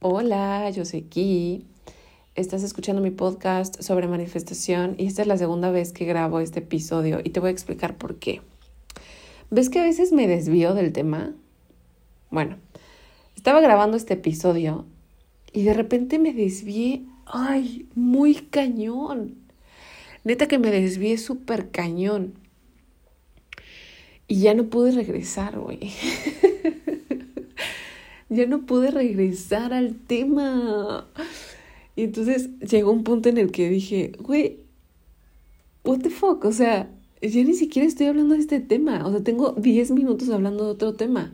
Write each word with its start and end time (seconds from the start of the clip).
Hola, 0.00 0.70
yo 0.70 0.84
soy 0.84 1.02
Ki. 1.02 1.66
Estás 2.36 2.62
escuchando 2.62 3.02
mi 3.02 3.10
podcast 3.10 3.82
sobre 3.82 4.06
manifestación 4.06 4.94
y 4.96 5.06
esta 5.06 5.22
es 5.22 5.28
la 5.28 5.36
segunda 5.36 5.72
vez 5.72 5.90
que 5.90 6.04
grabo 6.04 6.38
este 6.38 6.60
episodio 6.60 7.20
y 7.24 7.30
te 7.30 7.40
voy 7.40 7.48
a 7.48 7.50
explicar 7.50 7.96
por 7.96 8.20
qué. 8.20 8.40
¿Ves 9.50 9.70
que 9.70 9.80
a 9.80 9.82
veces 9.82 10.12
me 10.12 10.28
desvío 10.28 10.74
del 10.74 10.92
tema? 10.92 11.34
Bueno, 12.30 12.58
estaba 13.34 13.60
grabando 13.60 13.96
este 13.96 14.14
episodio 14.14 14.86
y 15.52 15.64
de 15.64 15.74
repente 15.74 16.20
me 16.20 16.32
desvié, 16.32 17.02
ay, 17.26 17.88
muy 17.96 18.36
cañón. 18.36 19.34
Neta 20.22 20.46
que 20.46 20.60
me 20.60 20.70
desvié 20.70 21.18
súper 21.18 21.72
cañón. 21.72 22.34
Y 24.28 24.42
ya 24.42 24.54
no 24.54 24.66
pude 24.66 24.92
regresar, 24.92 25.58
güey. 25.58 25.80
ya 28.28 28.46
no 28.46 28.66
pude 28.66 28.90
regresar 28.90 29.72
al 29.72 29.94
tema. 29.94 31.06
Y 31.96 32.04
entonces 32.04 32.50
llegó 32.60 32.92
un 32.92 33.04
punto 33.04 33.28
en 33.28 33.38
el 33.38 33.50
que 33.50 33.68
dije, 33.68 34.12
güey, 34.20 34.60
what 35.84 35.98
the 36.00 36.10
fuck, 36.10 36.44
o 36.44 36.52
sea, 36.52 36.90
ya 37.22 37.42
ni 37.42 37.54
siquiera 37.54 37.88
estoy 37.88 38.06
hablando 38.06 38.34
de 38.34 38.40
este 38.40 38.60
tema, 38.60 39.04
o 39.06 39.10
sea, 39.10 39.22
tengo 39.22 39.52
10 39.52 39.90
minutos 39.92 40.28
hablando 40.30 40.64
de 40.64 40.70
otro 40.70 40.94
tema. 40.94 41.32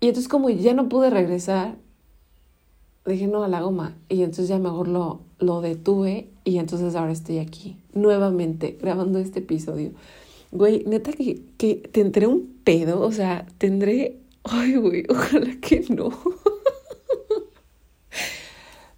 Y 0.00 0.08
entonces 0.08 0.28
como 0.28 0.50
ya 0.50 0.74
no 0.74 0.88
pude 0.88 1.10
regresar, 1.10 1.76
dije, 3.06 3.26
no, 3.26 3.42
a 3.42 3.48
la 3.48 3.60
goma. 3.60 3.96
Y 4.08 4.22
entonces 4.22 4.48
ya 4.48 4.58
mejor 4.58 4.88
lo, 4.88 5.20
lo 5.38 5.60
detuve 5.60 6.28
y 6.44 6.58
entonces 6.58 6.94
ahora 6.94 7.12
estoy 7.12 7.38
aquí, 7.38 7.76
nuevamente, 7.92 8.78
grabando 8.80 9.18
este 9.18 9.40
episodio. 9.40 9.92
Güey, 10.52 10.84
neta 10.86 11.12
que, 11.12 11.42
que 11.58 11.74
tendré 11.74 12.26
un 12.26 12.54
pedo, 12.64 13.00
o 13.00 13.12
sea, 13.12 13.46
tendré 13.58 14.18
Ay, 14.44 14.76
güey, 14.76 15.04
ojalá 15.08 15.58
que 15.60 15.84
no. 15.88 16.10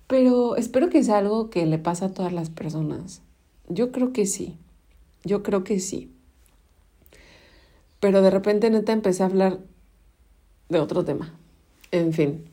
Pero 0.06 0.56
espero 0.56 0.88
que 0.88 1.02
sea 1.02 1.18
algo 1.18 1.50
que 1.50 1.66
le 1.66 1.78
pasa 1.78 2.06
a 2.06 2.14
todas 2.14 2.32
las 2.32 2.50
personas. 2.50 3.22
Yo 3.68 3.90
creo 3.90 4.12
que 4.12 4.26
sí. 4.26 4.56
Yo 5.24 5.42
creo 5.42 5.64
que 5.64 5.80
sí. 5.80 6.12
Pero 8.00 8.22
de 8.22 8.30
repente 8.30 8.70
neta 8.70 8.92
empecé 8.92 9.22
a 9.22 9.26
hablar 9.26 9.58
de 10.68 10.78
otro 10.78 11.04
tema. 11.04 11.34
En 11.90 12.12
fin. 12.12 12.44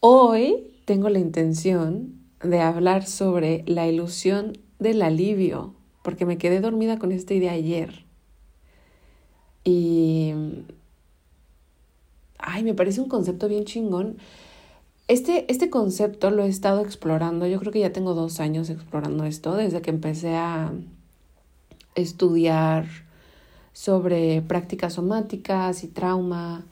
Hoy 0.00 0.74
tengo 0.84 1.08
la 1.08 1.18
intención 1.18 2.18
de 2.42 2.60
hablar 2.60 3.06
sobre 3.06 3.62
la 3.66 3.86
ilusión 3.86 4.58
del 4.78 5.02
alivio, 5.02 5.74
porque 6.02 6.26
me 6.26 6.38
quedé 6.38 6.60
dormida 6.60 6.98
con 6.98 7.12
esta 7.12 7.34
idea 7.34 7.52
ayer. 7.52 8.04
Y 9.64 10.34
ay, 12.42 12.64
me 12.64 12.74
parece 12.74 13.00
un 13.00 13.08
concepto 13.08 13.48
bien 13.48 13.64
chingón. 13.64 14.18
Este, 15.08 15.50
este 15.50 15.70
concepto 15.70 16.30
lo 16.30 16.44
he 16.44 16.48
estado 16.48 16.80
explorando, 16.80 17.46
yo 17.46 17.58
creo 17.58 17.72
que 17.72 17.80
ya 17.80 17.92
tengo 17.92 18.14
dos 18.14 18.40
años 18.40 18.70
explorando 18.70 19.24
esto, 19.24 19.54
desde 19.54 19.82
que 19.82 19.90
empecé 19.90 20.36
a 20.36 20.72
estudiar 21.94 22.86
sobre 23.72 24.42
prácticas 24.42 24.94
somáticas 24.94 25.84
y 25.84 25.88
trauma 25.88 26.66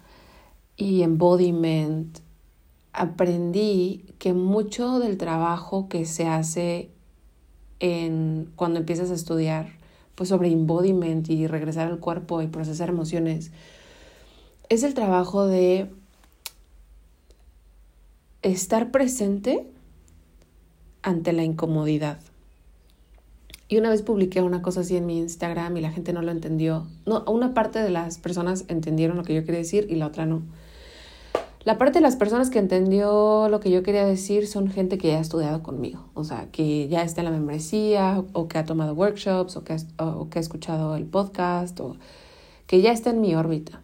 y 0.77 1.03
embodiment. 1.03 2.19
Aprendí 2.93 4.05
que 4.19 4.33
mucho 4.33 4.99
del 4.99 5.17
trabajo 5.17 5.89
que 5.89 6.05
se 6.05 6.27
hace 6.27 6.91
en 7.79 8.51
cuando 8.57 8.79
empiezas 8.79 9.11
a 9.11 9.15
estudiar 9.15 9.79
pues 10.15 10.29
sobre 10.29 10.51
embodiment 10.53 11.29
y 11.31 11.47
regresar 11.47 11.89
al 11.89 11.99
cuerpo 11.99 12.43
y 12.43 12.47
procesar 12.47 12.91
emociones 12.91 13.53
es 14.71 14.85
el 14.85 14.95
trabajo 14.95 15.49
de 15.49 15.89
estar 18.43 18.93
presente 18.93 19.67
ante 21.03 21.33
la 21.33 21.43
incomodidad. 21.43 22.21
Y 23.67 23.79
una 23.79 23.91
vez 23.91 24.03
publiqué 24.03 24.43
una 24.43 24.63
cosa 24.63 24.81
así 24.81 24.97
en 24.97 25.07
mi 25.07 25.19
Instagram 25.19 25.77
y 25.77 25.81
la 25.81 25.91
gente 25.91 26.13
no 26.13 26.23
lo 26.23 26.31
entendió. 26.31 26.87
No, 27.05 27.25
una 27.27 27.53
parte 27.53 27.81
de 27.81 27.91
las 27.91 28.19
personas 28.19 28.65
entendieron 28.69 29.17
lo 29.17 29.25
que 29.25 29.35
yo 29.35 29.45
quería 29.45 29.59
decir 29.59 29.89
y 29.91 29.97
la 29.97 30.07
otra 30.07 30.25
no. 30.25 30.43
La 31.65 31.77
parte 31.77 31.99
de 31.99 32.03
las 32.03 32.15
personas 32.15 32.49
que 32.49 32.61
entendió 32.61 33.49
lo 33.49 33.59
que 33.59 33.73
yo 33.73 33.83
quería 33.83 34.07
decir 34.07 34.47
son 34.47 34.71
gente 34.71 34.99
que 34.99 35.09
ya 35.09 35.19
ha 35.19 35.21
estudiado 35.21 35.63
conmigo, 35.65 36.09
o 36.15 36.23
sea, 36.25 36.47
que 36.53 36.89
ya 36.89 37.03
está 37.03 37.21
en 37.21 37.27
la 37.27 37.33
membresía 37.33 38.25
o 38.33 38.49
que 38.49 38.57
ha 38.57 38.65
tomado 38.65 38.95
workshops 38.95 39.57
o 39.57 39.65
que 39.65 39.77
o 39.99 40.31
que 40.31 40.39
ha 40.39 40.43
escuchado 40.43 40.97
el 40.97 41.05
podcast 41.07 41.79
o 41.81 41.97
que 42.67 42.81
ya 42.81 42.93
está 42.93 43.11
en 43.11 43.21
mi 43.21 43.35
órbita 43.35 43.83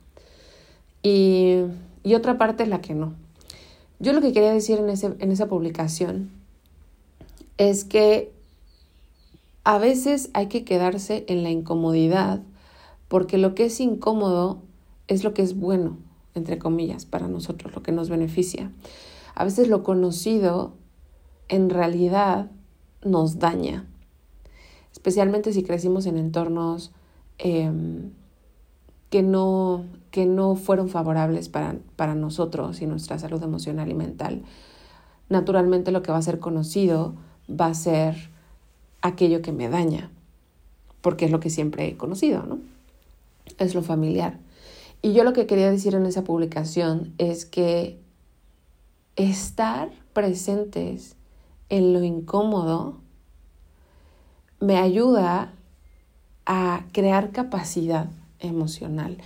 y, 1.03 1.65
otra 2.15 2.39
parte 2.39 2.63
es 2.63 2.69
la 2.69 2.81
que 2.81 2.95
no. 2.95 3.15
Yo 3.99 4.13
lo 4.13 4.21
que 4.21 4.33
quería 4.33 4.53
decir 4.53 4.79
en, 4.79 4.89
ese, 4.89 5.15
en 5.19 5.33
esa 5.33 5.49
publicación 5.49 6.31
es 7.59 7.85
que 7.85 8.33
a 9.65 9.79
veces 9.79 10.31
hay 10.35 10.47
que 10.47 10.65
quedarse 10.65 11.25
en 11.29 11.43
la 11.43 11.51
incomodidad 11.51 12.43
porque 13.09 13.39
lo 13.39 13.55
que 13.55 13.67
es 13.67 13.81
incómodo 13.81 14.63
es 15.09 15.25
lo 15.25 15.35
que 15.35 15.43
es 15.43 15.57
bueno, 15.57 15.99
entre 16.35 16.59
comillas, 16.59 17.07
para 17.07 17.29
nosotros, 17.29 17.75
lo 17.75 17.83
que 17.83 17.93
nos 17.93 18.09
beneficia. 18.09 18.71
A 19.35 19.45
veces 19.45 19.69
lo 19.69 19.83
conocido 19.83 20.75
en 21.49 21.71
realidad 21.71 22.51
nos 23.03 23.39
daña, 23.39 23.87
especialmente 24.93 25.53
si 25.53 25.63
crecimos 25.63 26.07
en 26.07 26.19
entornos 26.19 26.93
em, 27.39 28.11
que 29.11 29.23
no, 29.23 29.85
que 30.11 30.27
no 30.27 30.57
fueron 30.57 30.89
favorables 30.89 31.49
para, 31.49 31.77
para 31.97 32.15
nosotros 32.15 32.81
y 32.81 32.87
nuestra 32.87 33.19
salud 33.19 33.43
emocional 33.43 33.91
y 33.91 33.95
mental. 33.95 34.43
Naturalmente 35.29 35.93
lo 35.93 36.03
que 36.03 36.13
va 36.13 36.19
a 36.19 36.23
ser 36.23 36.39
conocido 36.39 37.15
va 37.49 37.67
a 37.67 37.75
ser 37.75 38.31
aquello 39.03 39.43
que 39.43 39.53
me 39.53 39.69
daña, 39.69 40.11
porque 41.01 41.27
es 41.27 41.31
lo 41.31 41.41
que 41.41 41.51
siempre 41.51 41.87
he 41.87 41.97
conocido, 41.97 42.43
¿no? 42.43 42.59
Es 43.59 43.75
lo 43.75 43.83
familiar. 43.83 44.39
Y 45.03 45.13
yo 45.13 45.23
lo 45.25 45.33
que 45.33 45.47
quería 45.47 45.71
decir 45.71 45.95
en 45.95 46.07
esa 46.07 46.25
publicación 46.25 47.15
es 47.19 47.47
que 47.47 47.99
estar 49.15 49.91
presentes 50.13 51.17
en 51.69 51.93
lo 51.93 52.03
incómodo 52.03 52.97
me 54.61 54.79
ayuda 54.79 55.53
a 56.47 56.85
crear 56.93 57.31
capacidad 57.33 58.09
emocional 58.41 59.19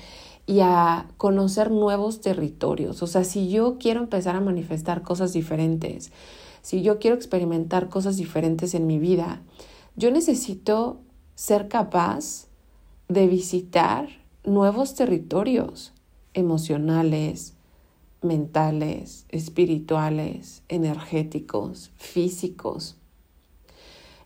y 0.47 0.61
a 0.61 1.09
conocer 1.17 1.71
nuevos 1.71 2.21
territorios. 2.21 3.03
O 3.03 3.07
sea, 3.07 3.25
si 3.25 3.49
yo 3.49 3.79
quiero 3.79 4.01
empezar 4.01 4.37
a 4.37 4.41
manifestar 4.41 5.03
cosas 5.03 5.33
diferentes, 5.33 6.13
si 6.63 6.83
yo 6.83 6.99
quiero 6.99 7.17
experimentar 7.17 7.89
cosas 7.89 8.17
diferentes 8.17 8.75
en 8.75 8.87
mi 8.87 8.99
vida, 8.99 9.43
yo 9.97 10.11
necesito 10.11 11.01
ser 11.35 11.69
capaz 11.69 12.49
de 13.09 13.27
visitar 13.27 14.09
nuevos 14.45 14.95
territorios 14.95 15.93
emocionales, 16.35 17.55
mentales, 18.23 19.27
espirituales, 19.31 20.63
energéticos, 20.69 21.91
físicos. 21.97 23.00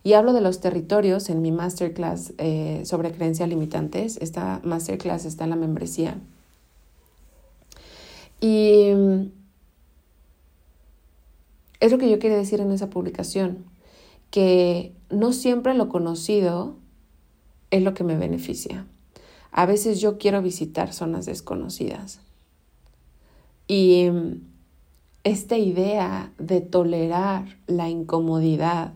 Y 0.04 0.12
hablo 0.12 0.34
de 0.34 0.42
los 0.42 0.60
territorios 0.60 1.30
en 1.30 1.40
mi 1.40 1.50
masterclass 1.50 2.34
eh, 2.36 2.82
sobre 2.84 3.10
creencias 3.10 3.48
limitantes. 3.48 4.18
Esta 4.18 4.60
masterclass 4.62 5.24
está 5.24 5.44
en 5.44 5.50
la 5.50 5.56
membresía. 5.56 6.18
Y 8.38 8.90
es 11.80 11.90
lo 11.90 11.96
que 11.96 12.10
yo 12.10 12.18
quería 12.18 12.36
decir 12.36 12.60
en 12.60 12.70
esa 12.70 12.90
publicación, 12.90 13.64
que 14.30 14.92
no 15.08 15.32
siempre 15.32 15.72
lo 15.72 15.88
conocido 15.88 16.76
es 17.70 17.82
lo 17.82 17.94
que 17.94 18.04
me 18.04 18.18
beneficia. 18.18 18.86
A 19.52 19.64
veces 19.64 20.00
yo 20.00 20.18
quiero 20.18 20.42
visitar 20.42 20.92
zonas 20.92 21.24
desconocidas. 21.24 22.20
Y 23.68 24.10
esta 25.22 25.56
idea 25.56 26.30
de 26.36 26.60
tolerar 26.60 27.56
la 27.66 27.88
incomodidad 27.88 28.92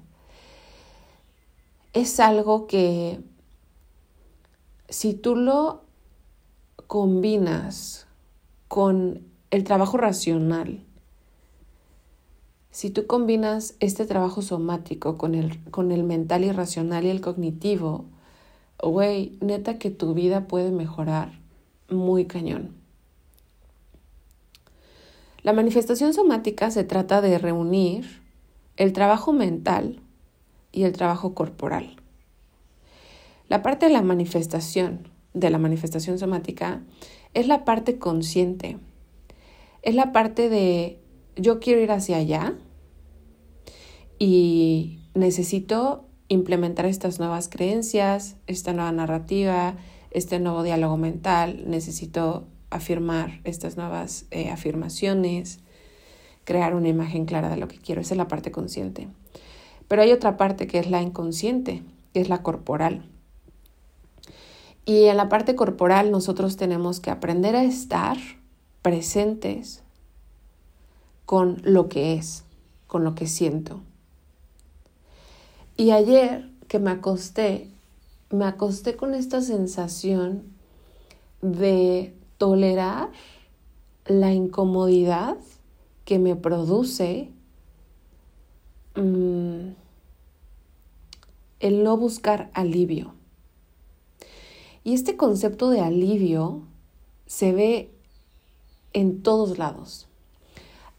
es 2.01 2.21
algo 2.21 2.67
que 2.67 3.21
si 4.89 5.15
tú 5.15 5.37
lo 5.37 5.83
combinas 6.87 8.07
con 8.69 9.27
el 9.51 9.65
trabajo 9.65 9.97
racional, 9.97 10.85
si 12.71 12.91
tú 12.91 13.07
combinas 13.07 13.75
este 13.81 14.07
trabajo 14.07 14.43
somático 14.43 15.19
con 15.19 15.35
el, 15.35 15.61
con 15.71 15.91
el 15.91 16.05
mental 16.05 16.45
y 16.45 16.53
racional 16.53 17.05
y 17.05 17.11
el 17.11 17.21
cognitivo, 17.21 18.05
güey, 18.81 19.37
neta 19.41 19.79
que 19.79 19.91
tu 19.91 20.15
vida 20.15 20.47
puede 20.47 20.71
mejorar 20.71 21.33
muy 21.91 22.27
cañón. 22.27 22.77
La 25.43 25.53
manifestación 25.53 26.15
somática 26.15 26.71
se 26.71 26.85
trata 26.85 27.21
de 27.21 27.39
reunir 27.39 28.23
el 28.77 28.93
trabajo 28.93 29.33
mental 29.33 30.01
y 30.79 30.85
el 30.85 30.93
trabajo 30.93 31.35
corporal. 31.35 31.97
La 33.49 33.63
parte 33.63 33.87
de 33.87 33.93
la 33.93 34.03
manifestación, 34.03 35.09
de 35.35 35.51
la 35.51 35.59
manifestación 35.59 36.21
somática, 36.21 36.83
es 37.35 37.49
la 37.49 37.65
parte 37.65 37.99
consciente. 37.99 38.79
Es 39.83 39.97
la 39.97 40.13
parte 40.13 40.49
de 40.49 41.01
yo 41.35 41.59
quiero 41.59 41.81
ir 41.81 41.91
hacia 41.91 42.19
allá 42.19 42.55
y 44.21 45.01
necesito 45.15 46.07
implementar 46.29 46.87
estas 46.87 47.19
nuevas 47.19 47.49
creencias, 47.49 48.37
esta 48.47 48.73
nueva 48.73 48.93
narrativa, 48.93 49.75
este 50.13 50.39
nuevo 50.39 50.63
diálogo 50.63 50.97
mental, 50.97 51.65
necesito 51.67 52.47
afirmar 52.71 53.41
estas 53.43 53.77
nuevas 53.77 54.27
eh, 54.31 54.51
afirmaciones, 54.51 55.59
crear 56.45 56.77
una 56.77 56.89
imagen 56.89 57.25
clara 57.25 57.49
de 57.49 57.57
lo 57.57 57.67
que 57.67 57.79
quiero. 57.79 58.01
Esa 58.01 58.15
es 58.15 58.19
la 58.19 58.29
parte 58.29 58.53
consciente. 58.53 59.09
Pero 59.89 60.03
hay 60.03 60.13
otra 60.13 60.37
parte 60.37 60.67
que 60.67 60.79
es 60.79 60.91
la 60.91 61.03
inconsciente, 61.03 61.83
que 62.13 62.21
es 62.21 62.29
la 62.29 62.43
corporal. 62.43 63.05
Y 64.85 65.05
en 65.05 65.17
la 65.17 65.29
parte 65.29 65.55
corporal 65.55 66.11
nosotros 66.11 66.57
tenemos 66.57 67.01
que 67.01 67.11
aprender 67.11 67.57
a 67.57 67.65
estar 67.65 68.17
presentes 68.83 69.83
con 71.27 71.61
lo 71.63 71.89
que 71.89 72.15
es, 72.15 72.45
con 72.87 73.05
lo 73.05 73.15
que 73.15 73.27
siento. 73.27 73.81
Y 75.77 75.91
ayer 75.91 76.49
que 76.69 76.79
me 76.79 76.91
acosté, 76.91 77.69
me 78.31 78.47
acosté 78.47 78.97
con 78.97 79.15
esta 79.15 79.43
sensación 79.43 80.45
de 81.43 82.15
tolerar 82.39 83.11
la 84.07 84.33
incomodidad 84.33 85.37
que 86.05 86.19
me 86.19 86.35
produce 86.35 87.31
mm, 89.03 89.75
el 91.61 91.85
no 91.85 91.97
buscar 91.97 92.51
alivio. 92.55 93.15
Y 94.85 94.95
este 94.95 95.17
concepto 95.17 95.71
de 95.71 95.81
alivio 95.81 96.63
se 97.27 97.53
ve 97.53 97.91
en 98.93 99.23
todos 99.23 99.59
lados. 99.59 100.09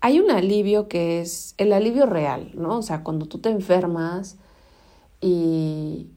Hay 0.01 0.19
un 0.19 0.31
alivio 0.31 0.87
que 0.87 1.21
es 1.21 1.55
el 1.57 1.73
alivio 1.73 2.05
real, 2.05 2.51
¿no? 2.53 2.77
O 2.77 2.81
sea, 2.81 3.03
cuando 3.03 3.25
tú 3.25 3.39
te 3.39 3.49
enfermas 3.49 4.37
y 5.21 6.07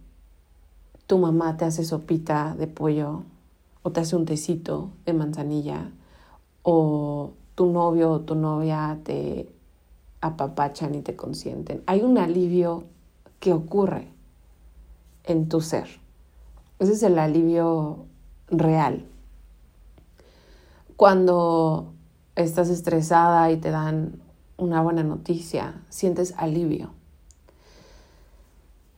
tu 1.06 1.18
mamá 1.18 1.56
te 1.56 1.64
hace 1.64 1.84
sopita 1.84 2.54
de 2.54 2.68
pollo 2.68 3.24
o 3.82 3.90
te 3.90 4.00
hace 4.00 4.14
un 4.16 4.24
tecito 4.24 4.90
de 5.04 5.12
manzanilla 5.14 5.90
o 6.62 7.32
tu 7.54 7.66
novio 7.72 8.12
o 8.12 8.20
tu 8.20 8.34
novia 8.34 8.98
te 9.02 9.51
apapachan 10.22 10.94
y 10.94 11.02
te 11.02 11.14
consienten. 11.14 11.82
Hay 11.86 12.00
un 12.00 12.16
alivio 12.16 12.84
que 13.40 13.52
ocurre 13.52 14.08
en 15.24 15.48
tu 15.48 15.60
ser. 15.60 15.88
Ese 16.78 16.92
es 16.92 17.02
el 17.02 17.18
alivio 17.18 18.06
real. 18.48 19.04
Cuando 20.96 21.92
estás 22.36 22.70
estresada 22.70 23.50
y 23.50 23.56
te 23.58 23.70
dan 23.70 24.22
una 24.56 24.80
buena 24.80 25.02
noticia, 25.02 25.82
sientes 25.90 26.34
alivio. 26.36 26.92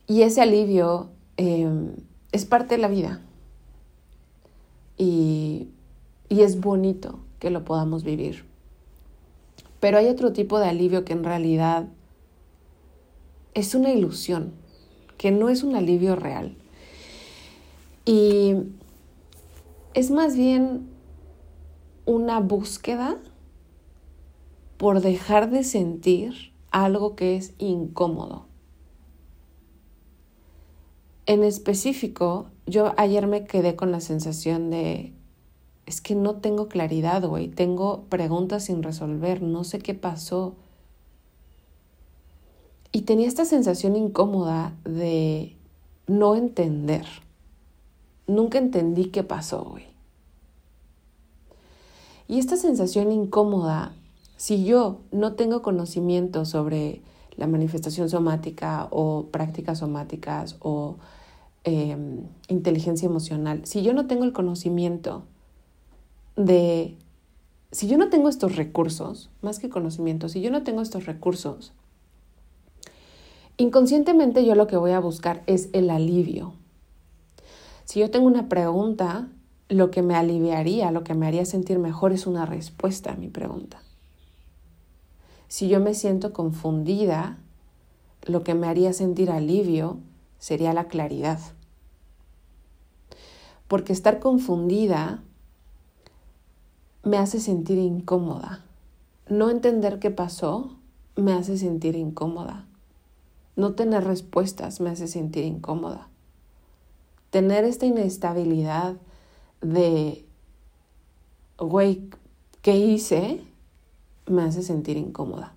Y 0.07 0.21
ese 0.21 0.41
alivio 0.41 1.09
em, 1.37 1.95
es 2.31 2.45
parte 2.45 2.75
de 2.75 2.81
la 2.81 2.87
vida. 2.87 3.21
Y, 4.97 5.69
y 6.29 6.41
es 6.41 6.61
bonito 6.61 7.19
que 7.39 7.49
lo 7.49 7.65
podamos 7.65 8.03
vivir. 8.03 8.45
Pero 9.85 9.99
hay 9.99 10.07
otro 10.07 10.33
tipo 10.33 10.57
de 10.57 10.67
alivio 10.67 11.05
que 11.05 11.13
en 11.13 11.23
realidad 11.23 11.85
es 13.53 13.75
una 13.75 13.91
ilusión, 13.91 14.51
que 15.19 15.29
no 15.29 15.47
es 15.47 15.61
un 15.61 15.75
alivio 15.75 16.15
real. 16.15 16.57
Y 18.03 18.55
es 19.93 20.09
más 20.09 20.35
bien 20.35 20.89
una 22.07 22.39
búsqueda 22.39 23.19
por 24.77 25.01
dejar 25.01 25.51
de 25.51 25.63
sentir 25.63 26.33
algo 26.71 27.15
que 27.15 27.35
es 27.35 27.53
incómodo. 27.59 28.47
En 31.27 31.43
específico, 31.43 32.49
yo 32.65 32.95
ayer 32.97 33.27
me 33.27 33.45
quedé 33.45 33.75
con 33.75 33.91
la 33.91 33.99
sensación 33.99 34.71
de, 34.71 35.13
es 35.85 36.01
que 36.01 36.15
no 36.15 36.35
tengo 36.35 36.67
claridad, 36.67 37.23
güey, 37.27 37.47
tengo 37.47 38.03
preguntas 38.09 38.65
sin 38.65 38.81
resolver, 38.81 39.41
no 39.41 39.63
sé 39.63 39.79
qué 39.79 39.93
pasó. 39.93 40.55
Y 42.91 43.01
tenía 43.01 43.27
esta 43.27 43.45
sensación 43.45 43.95
incómoda 43.95 44.73
de 44.83 45.55
no 46.07 46.35
entender. 46.35 47.05
Nunca 48.25 48.57
entendí 48.57 49.05
qué 49.05 49.23
pasó, 49.23 49.63
güey. 49.63 49.85
Y 52.27 52.39
esta 52.39 52.57
sensación 52.57 53.11
incómoda, 53.11 53.93
si 54.37 54.65
yo 54.65 55.01
no 55.11 55.33
tengo 55.33 55.61
conocimiento 55.61 56.45
sobre 56.45 57.01
la 57.37 57.45
manifestación 57.45 58.09
somática 58.09 58.87
o 58.89 59.27
prácticas 59.27 59.79
somáticas 59.79 60.55
o 60.59 60.95
em, 61.63 62.23
inteligencia 62.47 63.05
emocional, 63.05 63.61
si 63.65 63.83
yo 63.83 63.93
no 63.93 64.07
tengo 64.07 64.23
el 64.23 64.33
conocimiento 64.33 65.23
de, 66.35 66.97
si 67.71 67.87
yo 67.87 67.97
no 67.97 68.09
tengo 68.09 68.29
estos 68.29 68.55
recursos, 68.55 69.29
más 69.41 69.59
que 69.59 69.69
conocimiento, 69.69 70.29
si 70.29 70.41
yo 70.41 70.51
no 70.51 70.63
tengo 70.63 70.81
estos 70.81 71.05
recursos, 71.05 71.73
inconscientemente 73.57 74.45
yo 74.45 74.55
lo 74.55 74.67
que 74.67 74.77
voy 74.77 74.91
a 74.91 74.99
buscar 74.99 75.43
es 75.47 75.69
el 75.73 75.89
alivio. 75.89 76.53
Si 77.85 77.99
yo 77.99 78.09
tengo 78.11 78.27
una 78.27 78.49
pregunta, 78.49 79.29
lo 79.69 79.91
que 79.91 80.01
me 80.01 80.15
aliviaría, 80.15 80.91
lo 80.91 81.03
que 81.03 81.13
me 81.13 81.27
haría 81.27 81.45
sentir 81.45 81.79
mejor 81.79 82.11
es 82.11 82.27
una 82.27 82.45
respuesta 82.45 83.13
a 83.13 83.15
mi 83.15 83.29
pregunta. 83.29 83.81
Si 85.47 85.67
yo 85.69 85.79
me 85.79 85.93
siento 85.93 86.33
confundida, 86.33 87.37
lo 88.23 88.43
que 88.43 88.55
me 88.55 88.67
haría 88.67 88.93
sentir 88.93 89.31
alivio 89.31 89.99
sería 90.39 90.73
la 90.73 90.87
claridad. 90.87 91.39
Porque 93.67 93.93
estar 93.93 94.19
confundida 94.19 95.23
me 97.05 97.17
hace 97.17 97.39
sentir 97.39 97.77
incómoda. 97.77 98.65
No 99.29 99.49
entender 99.49 99.99
qué 99.99 100.11
pasó 100.11 100.75
me 101.15 101.31
hace 101.31 101.57
sentir 101.57 101.95
incómoda. 101.95 102.65
No 103.55 103.73
tener 103.73 104.03
respuestas 104.03 104.81
me 104.81 104.89
hace 104.89 105.07
sentir 105.07 105.45
incómoda. 105.45 106.09
Tener 107.29 107.63
esta 107.63 107.85
inestabilidad 107.85 108.97
de, 109.61 110.25
güey, 111.57 112.09
¿qué 112.61 112.75
hice? 112.75 113.41
me 114.27 114.41
hace 114.41 114.63
sentir 114.63 114.97
incómoda. 114.97 115.53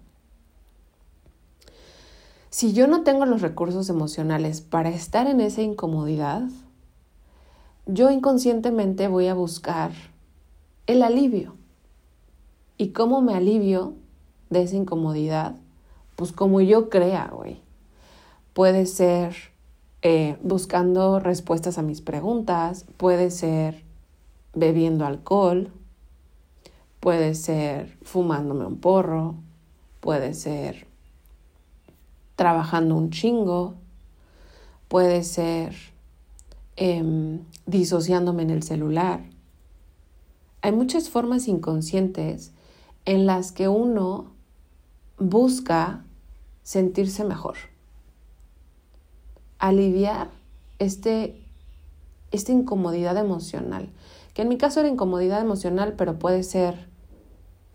Si 2.50 2.72
yo 2.72 2.86
no 2.86 3.02
tengo 3.02 3.24
los 3.24 3.40
recursos 3.40 3.88
emocionales 3.88 4.60
para 4.60 4.90
estar 4.90 5.26
en 5.26 5.40
esa 5.40 5.62
incomodidad, 5.62 6.42
yo 7.86 8.10
inconscientemente 8.10 9.08
voy 9.08 9.28
a 9.28 9.34
buscar 9.34 9.92
el 10.88 11.04
alivio. 11.04 11.54
¿Y 12.76 12.88
cómo 12.88 13.20
me 13.22 13.34
alivio 13.34 13.94
de 14.50 14.64
esa 14.64 14.74
incomodidad? 14.74 15.54
Pues 16.16 16.32
como 16.32 16.60
yo 16.60 16.90
crea, 16.90 17.30
güey. 17.32 17.60
Puede 18.52 18.86
ser 18.86 19.36
eh, 20.02 20.36
buscando 20.42 21.20
respuestas 21.20 21.78
a 21.78 21.82
mis 21.82 22.00
preguntas, 22.00 22.86
puede 22.96 23.30
ser 23.30 23.84
bebiendo 24.54 25.06
alcohol, 25.06 25.70
Puede 27.00 27.34
ser 27.34 27.96
fumándome 28.02 28.66
un 28.66 28.78
porro, 28.78 29.36
puede 30.00 30.34
ser 30.34 30.86
trabajando 32.34 32.96
un 32.96 33.10
chingo, 33.10 33.74
puede 34.88 35.22
ser 35.22 35.74
em, 36.76 37.40
disociándome 37.66 38.42
en 38.42 38.50
el 38.50 38.62
celular. 38.64 39.22
Hay 40.68 40.74
muchas 40.74 41.08
formas 41.08 41.48
inconscientes 41.48 42.52
en 43.06 43.24
las 43.24 43.52
que 43.52 43.68
uno 43.68 44.26
busca 45.18 46.04
sentirse 46.62 47.24
mejor, 47.24 47.56
aliviar 49.58 50.28
este, 50.78 51.42
esta 52.32 52.52
incomodidad 52.52 53.16
emocional, 53.16 53.88
que 54.34 54.42
en 54.42 54.48
mi 54.48 54.58
caso 54.58 54.80
era 54.80 54.90
incomodidad 54.90 55.40
emocional, 55.40 55.94
pero 55.96 56.18
puede 56.18 56.42
ser 56.42 56.90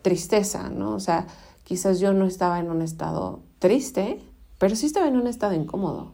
tristeza, 0.03 0.69
¿no? 0.69 0.93
O 0.93 0.99
sea, 0.99 1.25
quizás 1.63 1.99
yo 1.99 2.13
no 2.13 2.27
estaba 2.27 2.59
en 2.59 2.69
un 2.69 2.83
estado 2.83 3.39
triste, 3.57 4.21
pero 4.59 4.75
sí 4.75 4.85
estaba 4.85 5.07
en 5.07 5.15
un 5.15 5.25
estado 5.25 5.55
incómodo. 5.55 6.11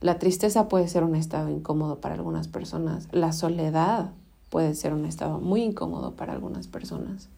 La 0.00 0.20
tristeza 0.20 0.68
puede 0.68 0.86
ser 0.86 1.02
un 1.02 1.16
estado 1.16 1.48
incómodo 1.48 2.00
para 2.00 2.14
algunas 2.14 2.46
personas. 2.46 3.08
La 3.10 3.32
soledad 3.32 4.12
puede 4.50 4.74
ser 4.74 4.92
un 4.92 5.06
estado 5.06 5.40
muy 5.40 5.62
incómodo 5.62 6.16
para 6.16 6.32
algunas 6.32 6.66
personas. 6.66 7.28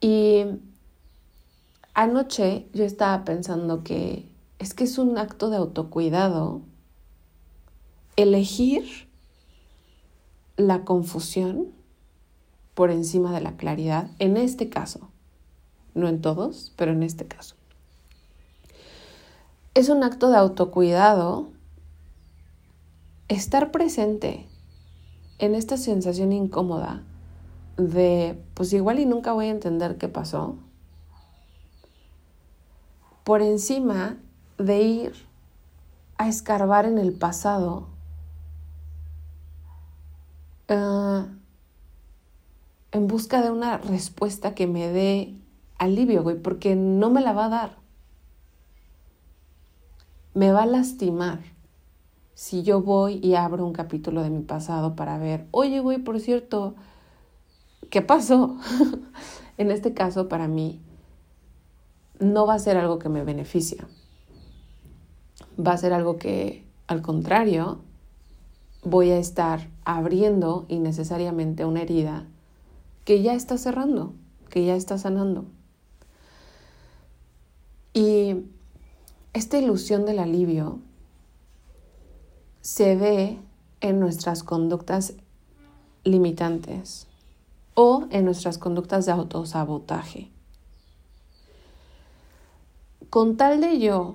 Y 0.00 0.44
anoche 1.94 2.66
yo 2.74 2.84
estaba 2.84 3.24
pensando 3.24 3.82
que 3.82 4.28
es 4.58 4.74
que 4.74 4.84
es 4.84 4.98
un 4.98 5.16
acto 5.16 5.48
de 5.48 5.56
autocuidado 5.56 6.60
elegir 8.16 9.08
la 10.56 10.84
confusión 10.84 11.68
por 12.74 12.90
encima 12.90 13.32
de 13.32 13.40
la 13.40 13.56
claridad 13.56 14.10
en 14.18 14.36
este 14.36 14.68
caso, 14.68 15.08
no 15.94 16.08
en 16.08 16.20
todos, 16.20 16.72
pero 16.76 16.92
en 16.92 17.02
este 17.02 17.26
caso. 17.26 17.56
Es 19.74 19.88
un 19.88 20.02
acto 20.02 20.30
de 20.30 20.36
autocuidado 20.36 21.50
estar 23.28 23.70
presente 23.70 24.49
en 25.40 25.54
esta 25.54 25.76
sensación 25.78 26.32
incómoda 26.32 27.02
de, 27.76 28.38
pues 28.54 28.72
igual 28.74 29.00
y 29.00 29.06
nunca 29.06 29.32
voy 29.32 29.46
a 29.46 29.50
entender 29.50 29.96
qué 29.96 30.06
pasó, 30.06 30.56
por 33.24 33.40
encima 33.40 34.18
de 34.58 34.82
ir 34.82 35.12
a 36.18 36.28
escarbar 36.28 36.84
en 36.84 36.98
el 36.98 37.12
pasado 37.12 37.86
uh, 40.68 41.24
en 42.92 43.06
busca 43.06 43.40
de 43.40 43.50
una 43.50 43.78
respuesta 43.78 44.54
que 44.54 44.66
me 44.66 44.88
dé 44.88 45.34
alivio, 45.78 46.22
güey, 46.22 46.36
porque 46.36 46.76
no 46.76 47.08
me 47.10 47.22
la 47.22 47.32
va 47.32 47.46
a 47.46 47.48
dar. 47.48 47.76
Me 50.34 50.52
va 50.52 50.64
a 50.64 50.66
lastimar 50.66 51.40
si 52.40 52.62
yo 52.62 52.80
voy 52.80 53.20
y 53.22 53.34
abro 53.34 53.66
un 53.66 53.74
capítulo 53.74 54.22
de 54.22 54.30
mi 54.30 54.40
pasado 54.40 54.96
para 54.96 55.18
ver, 55.18 55.46
oye, 55.50 55.80
güey, 55.80 55.98
por 55.98 56.20
cierto, 56.20 56.74
¿qué 57.90 58.00
pasó? 58.00 58.56
en 59.58 59.70
este 59.70 59.92
caso, 59.92 60.26
para 60.26 60.48
mí, 60.48 60.80
no 62.18 62.46
va 62.46 62.54
a 62.54 62.58
ser 62.58 62.78
algo 62.78 62.98
que 62.98 63.10
me 63.10 63.24
beneficia. 63.24 63.86
Va 65.60 65.72
a 65.72 65.76
ser 65.76 65.92
algo 65.92 66.16
que, 66.16 66.64
al 66.86 67.02
contrario, 67.02 67.80
voy 68.84 69.10
a 69.10 69.18
estar 69.18 69.68
abriendo 69.84 70.64
innecesariamente 70.68 71.66
una 71.66 71.82
herida 71.82 72.24
que 73.04 73.20
ya 73.20 73.34
está 73.34 73.58
cerrando, 73.58 74.14
que 74.48 74.64
ya 74.64 74.76
está 74.76 74.96
sanando. 74.96 75.44
Y 77.92 78.46
esta 79.34 79.58
ilusión 79.58 80.06
del 80.06 80.20
alivio 80.20 80.80
se 82.60 82.96
ve 82.96 83.38
en 83.80 84.00
nuestras 84.00 84.42
conductas 84.42 85.14
limitantes 86.04 87.06
o 87.74 88.06
en 88.10 88.24
nuestras 88.24 88.58
conductas 88.58 89.06
de 89.06 89.12
autosabotaje. 89.12 90.30
Con 93.08 93.36
tal 93.36 93.60
de 93.60 93.78
yo 93.78 94.14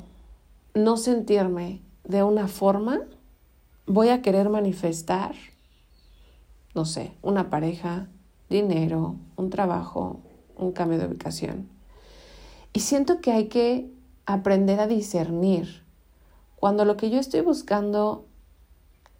no 0.73 0.97
sentirme 0.97 1.81
de 2.03 2.23
una 2.23 2.47
forma, 2.47 3.01
voy 3.87 4.09
a 4.09 4.21
querer 4.21 4.49
manifestar, 4.49 5.35
no 6.75 6.85
sé, 6.85 7.13
una 7.21 7.49
pareja, 7.49 8.07
dinero, 8.49 9.15
un 9.35 9.49
trabajo, 9.49 10.19
un 10.55 10.71
cambio 10.71 10.99
de 10.99 11.07
ubicación. 11.07 11.67
Y 12.73 12.81
siento 12.81 13.21
que 13.21 13.31
hay 13.31 13.47
que 13.47 13.89
aprender 14.25 14.79
a 14.79 14.87
discernir 14.87 15.83
cuando 16.55 16.85
lo 16.85 16.97
que 16.97 17.09
yo 17.09 17.19
estoy 17.19 17.41
buscando 17.41 18.25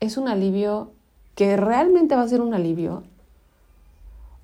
es 0.05 0.17
un 0.17 0.27
alivio 0.27 0.91
que 1.35 1.57
realmente 1.57 2.15
va 2.15 2.21
a 2.21 2.27
ser 2.27 2.41
un 2.41 2.53
alivio 2.53 3.03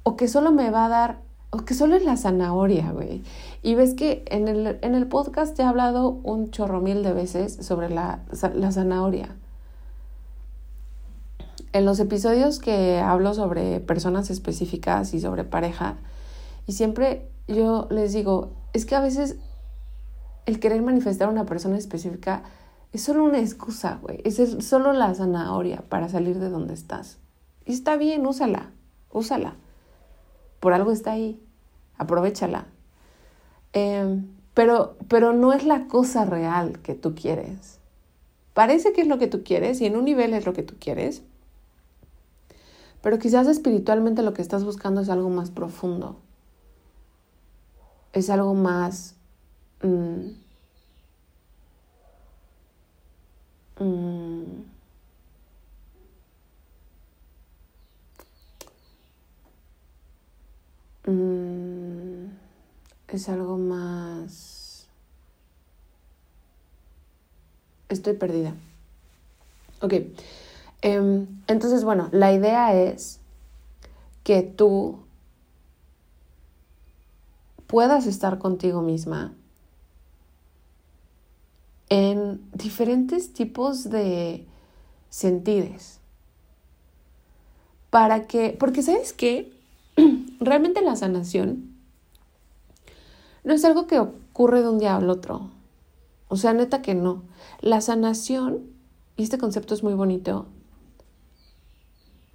o 0.03 0.15
que 0.17 0.27
solo 0.27 0.51
me 0.51 0.71
va 0.71 0.85
a 0.85 0.89
dar, 0.89 1.19
o 1.51 1.59
que 1.59 1.73
solo 1.73 1.95
es 1.95 2.03
la 2.03 2.17
zanahoria, 2.17 2.91
güey. 2.91 3.23
Y 3.61 3.75
ves 3.75 3.93
que 3.93 4.23
en 4.27 4.47
el, 4.47 4.79
en 4.81 4.95
el 4.95 5.07
podcast 5.07 5.57
he 5.59 5.63
hablado 5.63 6.09
un 6.23 6.51
chorro 6.51 6.81
mil 6.81 7.03
de 7.03 7.13
veces 7.13 7.57
sobre 7.61 7.89
la, 7.89 8.21
la 8.55 8.71
zanahoria 8.71 9.35
en 11.73 11.85
los 11.85 11.99
episodios 11.99 12.59
que 12.59 12.99
hablo 12.99 13.33
sobre 13.33 13.79
personas 13.79 14.29
específicas 14.29 15.13
y 15.13 15.21
sobre 15.21 15.43
pareja, 15.43 15.95
y 16.67 16.73
siempre 16.73 17.27
yo 17.47 17.87
les 17.89 18.13
digo, 18.13 18.51
es 18.73 18.85
que 18.85 18.95
a 18.95 18.99
veces 18.99 19.37
el 20.45 20.59
querer 20.59 20.81
manifestar 20.81 21.27
a 21.27 21.31
una 21.31 21.45
persona 21.45 21.77
específica 21.77 22.43
es 22.93 23.03
solo 23.03 23.23
una 23.23 23.39
excusa, 23.39 23.99
güey. 24.01 24.21
Es 24.25 24.37
solo 24.65 24.93
la 24.93 25.13
zanahoria 25.13 25.83
para 25.87 26.09
salir 26.09 26.39
de 26.39 26.49
donde 26.49 26.73
estás. 26.73 27.19
Y 27.65 27.73
está 27.73 27.95
bien, 27.95 28.25
úsala, 28.25 28.71
úsala. 29.11 29.55
Por 30.59 30.73
algo 30.73 30.91
está 30.91 31.11
ahí, 31.13 31.41
aprovechala. 31.97 32.67
Em, 33.73 34.27
pero, 34.53 34.97
pero 35.07 35.33
no 35.33 35.53
es 35.53 35.63
la 35.63 35.87
cosa 35.87 36.25
real 36.25 36.79
que 36.79 36.93
tú 36.93 37.15
quieres. 37.15 37.79
Parece 38.53 38.91
que 38.91 39.01
es 39.01 39.07
lo 39.07 39.17
que 39.17 39.27
tú 39.27 39.43
quieres 39.43 39.79
y 39.79 39.85
en 39.85 39.95
un 39.95 40.05
nivel 40.05 40.33
es 40.33 40.45
lo 40.45 40.53
que 40.53 40.63
tú 40.63 40.75
quieres, 40.77 41.23
pero 43.01 43.17
quizás 43.17 43.47
espiritualmente 43.47 44.21
lo 44.21 44.33
que 44.33 44.41
estás 44.41 44.63
buscando 44.63 45.01
es 45.01 45.09
algo 45.09 45.29
más 45.29 45.51
profundo. 45.51 46.19
Es 48.13 48.29
algo 48.29 48.53
más... 48.53 49.15
Mm, 49.81 50.40
mm, 53.81 54.63
mm, 61.07 62.25
es 63.07 63.29
algo 63.29 63.57
más... 63.57 64.87
Estoy 67.89 68.13
perdida. 68.13 68.53
Ok. 69.81 69.93
Em, 70.81 71.27
entonces, 71.47 71.83
bueno, 71.83 72.07
la 72.11 72.31
idea 72.31 72.73
es 72.73 73.19
que 74.23 74.43
tú 74.43 74.99
puedas 77.67 78.05
estar 78.05 78.37
contigo 78.37 78.81
misma 78.81 79.33
en 81.91 82.41
diferentes 82.53 83.33
tipos 83.33 83.89
de 83.89 84.47
sentidos. 85.09 85.99
Para 87.89 88.27
que, 88.27 88.55
porque 88.57 88.81
sabes 88.81 89.11
qué, 89.11 89.51
realmente 90.39 90.81
la 90.81 90.95
sanación 90.95 91.75
no 93.43 93.53
es 93.53 93.65
algo 93.65 93.87
que 93.87 93.99
ocurre 93.99 94.61
de 94.61 94.69
un 94.69 94.79
día 94.79 94.95
al 94.95 95.09
otro. 95.09 95.49
O 96.29 96.37
sea, 96.37 96.53
neta 96.53 96.81
que 96.81 96.95
no. 96.95 97.23
La 97.59 97.81
sanación, 97.81 98.61
y 99.17 99.23
este 99.23 99.37
concepto 99.37 99.73
es 99.73 99.83
muy 99.83 99.93
bonito, 99.93 100.45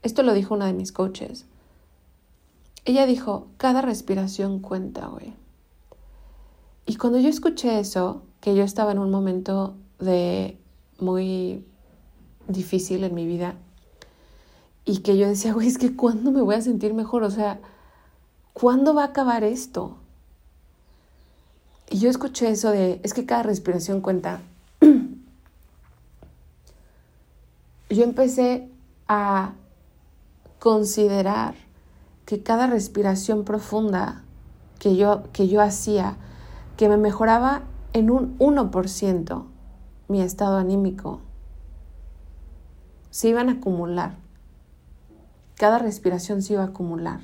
esto 0.02 0.22
lo 0.22 0.34
dijo 0.34 0.52
una 0.52 0.66
de 0.66 0.74
mis 0.74 0.92
coaches. 0.92 1.46
Ella 2.84 3.06
dijo, 3.06 3.46
cada 3.56 3.80
respiración 3.80 4.60
cuenta, 4.60 5.06
güey. 5.06 5.32
Y 6.84 6.96
cuando 6.96 7.18
yo 7.18 7.30
escuché 7.30 7.80
eso, 7.80 8.22
que 8.46 8.54
yo 8.54 8.62
estaba 8.62 8.92
en 8.92 9.00
un 9.00 9.10
momento 9.10 9.74
de 9.98 10.56
muy 11.00 11.64
difícil 12.46 13.02
en 13.02 13.12
mi 13.12 13.26
vida, 13.26 13.56
y 14.84 14.98
que 14.98 15.16
yo 15.16 15.26
decía, 15.26 15.52
güey, 15.52 15.66
es 15.66 15.78
que 15.78 15.96
¿cuándo 15.96 16.30
me 16.30 16.42
voy 16.42 16.54
a 16.54 16.60
sentir 16.60 16.94
mejor? 16.94 17.24
O 17.24 17.30
sea, 17.32 17.58
¿cuándo 18.52 18.94
va 18.94 19.02
a 19.02 19.06
acabar 19.06 19.42
esto? 19.42 19.96
Y 21.90 21.98
yo 21.98 22.08
escuché 22.08 22.48
eso 22.48 22.70
de, 22.70 23.00
es 23.02 23.14
que 23.14 23.26
cada 23.26 23.42
respiración 23.42 24.00
cuenta. 24.00 24.40
yo 27.90 28.04
empecé 28.04 28.70
a 29.08 29.54
considerar 30.60 31.56
que 32.26 32.44
cada 32.44 32.68
respiración 32.68 33.44
profunda 33.44 34.22
que 34.78 34.94
yo, 34.94 35.24
que 35.32 35.48
yo 35.48 35.60
hacía, 35.60 36.16
que 36.76 36.88
me 36.88 36.96
mejoraba 36.96 37.64
en 37.96 38.10
un 38.10 38.38
1% 38.38 39.46
mi 40.08 40.20
estado 40.20 40.58
anímico, 40.58 41.22
se 43.08 43.28
iban 43.28 43.48
a 43.48 43.52
acumular. 43.52 44.16
Cada 45.54 45.78
respiración 45.78 46.42
se 46.42 46.52
iba 46.52 46.62
a 46.62 46.66
acumular. 46.66 47.20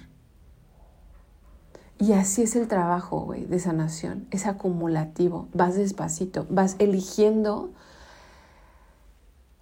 Y 1.99 2.15
así 2.15 2.41
es 2.41 2.57
el 2.57 2.69
trabajo, 2.69 3.21
güey, 3.21 3.45
de 3.45 3.59
sanación. 3.59 4.27
Es 4.31 4.47
acumulativo. 4.47 5.47
Vas 5.53 5.75
despacito, 5.75 6.47
vas 6.49 6.77
eligiendo 6.79 7.71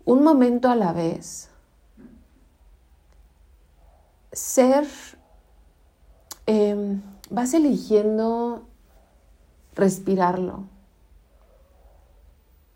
un 0.05 0.23
momento 0.23 0.69
a 0.69 0.77
la 0.77 0.93
vez 0.93 1.51
ser, 4.31 4.87
em, 6.47 7.03
vas 7.31 7.53
eligiendo 7.53 8.65
respirarlo 9.75 10.67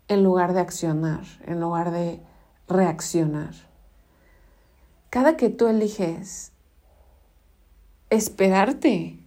en 0.07 0.23
lugar 0.23 0.53
de 0.53 0.59
accionar, 0.59 1.21
en 1.45 1.59
lugar 1.59 1.91
de 1.91 2.21
reaccionar. 2.67 3.53
Cada 5.09 5.37
que 5.37 5.49
tú 5.49 5.67
eliges 5.67 6.51
esperarte, 8.09 9.19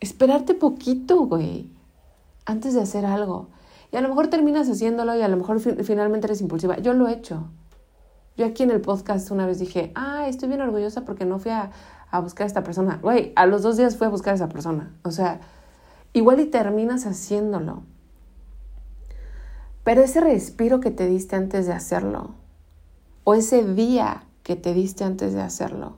esperarte 0.00 0.54
poquito, 0.54 1.20
güey, 1.26 1.70
antes 2.44 2.74
de 2.74 2.82
hacer 2.82 3.06
algo. 3.06 3.48
Y 3.92 3.96
a 3.96 4.00
lo 4.00 4.08
mejor 4.08 4.28
terminas 4.28 4.68
haciéndolo 4.68 5.16
y 5.16 5.22
a 5.22 5.28
lo 5.28 5.36
mejor 5.36 5.60
finalmente 5.60 6.26
eres 6.26 6.40
impulsiva. 6.40 6.78
Yo 6.78 6.94
lo 6.94 7.08
he 7.08 7.12
hecho. 7.12 7.48
Yo 8.36 8.46
aquí 8.46 8.64
en 8.64 8.72
el 8.72 8.80
podcast 8.80 9.30
una 9.30 9.46
vez 9.46 9.60
dije, 9.60 9.92
ah, 9.94 10.26
estoy 10.26 10.48
bien 10.48 10.60
orgullosa 10.60 11.04
porque 11.04 11.24
no 11.24 11.38
fui 11.38 11.52
a, 11.52 11.70
buscar 12.20 12.44
a 12.44 12.48
esta 12.48 12.64
persona. 12.64 12.98
Güey, 13.00 13.32
a 13.36 13.46
los 13.46 13.62
dos 13.62 13.76
días 13.76 13.96
fui 13.96 14.06
a 14.06 14.10
buscar 14.10 14.32
a 14.32 14.36
esa 14.36 14.48
persona. 14.48 14.96
O 15.04 15.12
sea, 15.12 15.40
Igual 16.16 16.38
y 16.38 16.46
terminas 16.46 17.06
haciéndolo. 17.06 17.82
Pero 19.84 20.02
ese 20.02 20.20
respiro 20.20 20.80
que 20.80 20.90
te 20.90 21.06
diste 21.06 21.36
antes 21.36 21.66
de 21.66 21.74
hacerlo, 21.74 22.30
o 23.22 23.34
ese 23.34 23.62
día 23.64 24.24
que 24.42 24.56
te 24.56 24.72
diste 24.72 25.04
antes 25.04 25.34
de 25.34 25.42
hacerlo, 25.42 25.96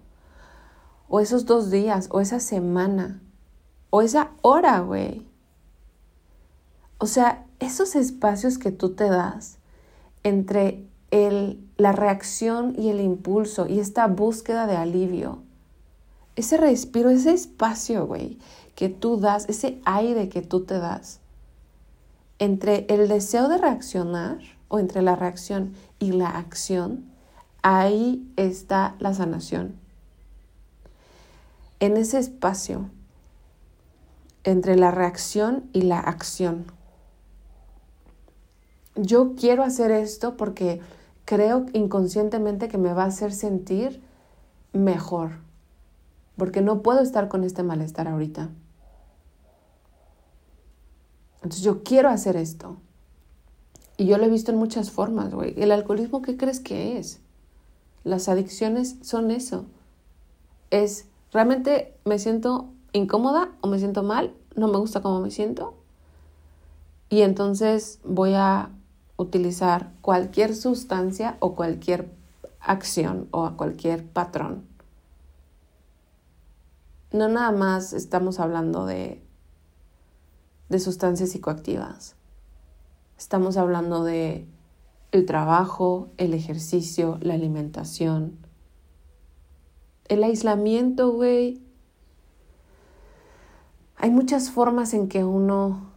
o 1.08 1.20
esos 1.20 1.46
dos 1.46 1.70
días, 1.70 2.08
o 2.10 2.20
esa 2.20 2.40
semana, 2.40 3.22
o 3.90 4.02
esa 4.02 4.32
hora, 4.42 4.80
güey. 4.80 5.24
O 6.98 7.06
sea, 7.06 7.46
esos 7.60 7.94
espacios 7.94 8.58
que 8.58 8.72
tú 8.72 8.90
te 8.90 9.08
das 9.08 9.58
entre 10.24 10.84
el, 11.12 11.64
la 11.76 11.92
reacción 11.92 12.74
y 12.76 12.88
el 12.88 13.00
impulso 13.00 13.68
y 13.68 13.78
esta 13.78 14.08
búsqueda 14.08 14.66
de 14.66 14.76
alivio, 14.76 15.42
ese 16.34 16.56
respiro, 16.56 17.10
ese 17.10 17.32
espacio, 17.32 18.06
güey, 18.06 18.38
que 18.74 18.88
tú 18.88 19.18
das, 19.18 19.48
ese 19.48 19.80
aire 19.84 20.28
que 20.28 20.42
tú 20.42 20.64
te 20.64 20.78
das, 20.78 21.20
entre 22.38 22.86
el 22.88 23.08
deseo 23.08 23.48
de 23.48 23.58
reaccionar 23.58 24.38
o 24.68 24.78
entre 24.78 25.02
la 25.02 25.16
reacción 25.16 25.74
y 25.98 26.12
la 26.12 26.28
acción, 26.28 27.04
ahí 27.62 28.30
está 28.36 28.94
la 28.98 29.14
sanación. 29.14 29.76
En 31.80 31.96
ese 31.96 32.18
espacio, 32.18 32.90
entre 34.44 34.76
la 34.76 34.90
reacción 34.90 35.68
y 35.72 35.82
la 35.82 35.98
acción. 35.98 36.64
Yo 38.94 39.34
quiero 39.34 39.62
hacer 39.62 39.90
esto 39.90 40.36
porque 40.36 40.80
creo 41.24 41.66
inconscientemente 41.72 42.68
que 42.68 42.78
me 42.78 42.94
va 42.94 43.02
a 43.02 43.08
hacer 43.08 43.32
sentir 43.32 44.00
mejor, 44.72 45.32
porque 46.36 46.62
no 46.62 46.82
puedo 46.82 47.00
estar 47.00 47.28
con 47.28 47.44
este 47.44 47.62
malestar 47.62 48.08
ahorita. 48.08 48.48
Entonces 51.46 51.64
yo 51.64 51.84
quiero 51.84 52.08
hacer 52.08 52.34
esto. 52.34 52.76
Y 53.96 54.06
yo 54.06 54.18
lo 54.18 54.24
he 54.24 54.28
visto 54.28 54.50
en 54.50 54.58
muchas 54.58 54.90
formas, 54.90 55.32
güey. 55.32 55.54
El 55.56 55.70
alcoholismo, 55.70 56.20
¿qué 56.20 56.36
crees 56.36 56.58
que 56.58 56.98
es? 56.98 57.20
Las 58.02 58.28
adicciones 58.28 58.96
son 59.02 59.30
eso. 59.30 59.64
Es, 60.72 61.06
realmente 61.32 61.94
me 62.04 62.18
siento 62.18 62.66
incómoda 62.92 63.52
o 63.60 63.68
me 63.68 63.78
siento 63.78 64.02
mal, 64.02 64.34
no 64.56 64.66
me 64.66 64.78
gusta 64.78 65.02
cómo 65.02 65.20
me 65.20 65.30
siento. 65.30 65.74
Y 67.10 67.20
entonces 67.20 68.00
voy 68.02 68.34
a 68.34 68.70
utilizar 69.16 69.92
cualquier 70.00 70.56
sustancia 70.56 71.36
o 71.38 71.54
cualquier 71.54 72.10
acción 72.58 73.28
o 73.30 73.52
cualquier 73.56 74.04
patrón. 74.04 74.64
No 77.12 77.28
nada 77.28 77.52
más 77.52 77.92
estamos 77.92 78.40
hablando 78.40 78.84
de 78.84 79.22
de 80.68 80.78
sustancias 80.78 81.30
psicoactivas. 81.30 82.14
Estamos 83.18 83.56
hablando 83.56 84.04
de 84.04 84.46
el 85.12 85.26
trabajo, 85.26 86.08
el 86.16 86.34
ejercicio, 86.34 87.18
la 87.22 87.34
alimentación, 87.34 88.36
el 90.08 90.22
aislamiento, 90.24 91.12
güey. 91.12 91.60
Hay 93.96 94.10
muchas 94.10 94.50
formas 94.50 94.92
en 94.92 95.08
que 95.08 95.24
uno 95.24 95.90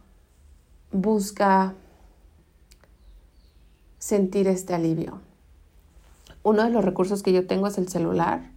busca 0.92 1.74
sentir 3.98 4.48
este 4.48 4.74
alivio. 4.74 5.20
Uno 6.42 6.64
de 6.64 6.70
los 6.70 6.84
recursos 6.84 7.22
que 7.22 7.32
yo 7.32 7.46
tengo 7.46 7.66
es 7.66 7.76
el 7.76 7.88
celular 7.88 8.50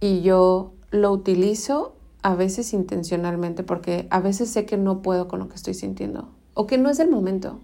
y 0.00 0.20
yo 0.20 0.72
lo 0.90 1.10
utilizo 1.10 1.94
a 2.22 2.34
veces 2.34 2.72
intencionalmente, 2.72 3.62
porque 3.64 4.06
a 4.10 4.20
veces 4.20 4.50
sé 4.50 4.64
que 4.64 4.76
no 4.76 5.02
puedo 5.02 5.28
con 5.28 5.40
lo 5.40 5.48
que 5.48 5.56
estoy 5.56 5.74
sintiendo, 5.74 6.30
o 6.54 6.66
que 6.66 6.78
no 6.78 6.88
es 6.88 7.00
el 7.00 7.10
momento, 7.10 7.60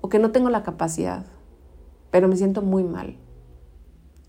o 0.00 0.08
que 0.08 0.18
no 0.18 0.30
tengo 0.30 0.50
la 0.50 0.62
capacidad, 0.62 1.26
pero 2.10 2.28
me 2.28 2.36
siento 2.36 2.62
muy 2.62 2.84
mal. 2.84 3.16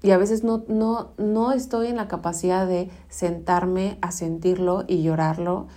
Y 0.01 0.11
a 0.11 0.17
veces 0.17 0.43
no, 0.43 0.63
no, 0.67 1.11
no 1.17 1.51
estoy 1.51 1.87
en 1.87 1.95
la 1.95 2.07
capacidad 2.07 2.67
de 2.67 2.89
sentarme 3.09 3.97
a 4.01 4.11
sentirlo 4.11 4.85
y 4.87 5.01
llorarlo 5.01 5.67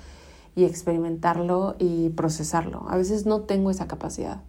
y 0.54 0.64
experimentarlo 0.64 1.76
y 1.78 2.10
procesarlo. 2.10 2.84
A 2.88 2.96
veces 2.96 3.24
no 3.24 3.42
tengo 3.42 3.70
esa 3.70 3.88
capacidad. 3.88 4.42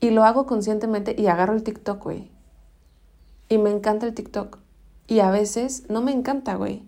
Y 0.00 0.10
lo 0.10 0.24
hago 0.24 0.46
conscientemente 0.46 1.14
y 1.18 1.26
agarro 1.26 1.54
el 1.54 1.62
TikTok, 1.62 2.02
güey. 2.02 2.30
Y 3.50 3.58
me 3.58 3.70
encanta 3.70 4.06
el 4.06 4.14
TikTok. 4.14 4.59
Y 5.10 5.18
a 5.18 5.32
veces 5.32 5.82
no 5.88 6.02
me 6.02 6.12
encanta, 6.12 6.54
güey. 6.54 6.84